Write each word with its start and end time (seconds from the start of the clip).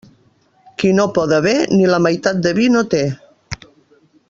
Qui 0.83 0.93
no 0.99 1.05
poda 1.17 1.39
bé, 1.47 1.53
ni 1.75 1.91
la 1.91 2.01
meitat 2.07 2.41
de 2.47 2.55
vi 2.61 2.69
no 2.77 2.85
té. 2.95 3.05